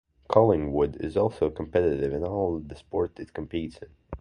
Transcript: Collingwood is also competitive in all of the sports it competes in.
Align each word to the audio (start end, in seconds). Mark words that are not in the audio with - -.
Collingwood 0.27 0.97
is 0.99 1.15
also 1.15 1.51
competitive 1.51 2.11
in 2.11 2.23
all 2.23 2.55
of 2.57 2.67
the 2.69 2.75
sports 2.75 3.19
it 3.19 3.35
competes 3.35 3.77
in. 3.77 3.89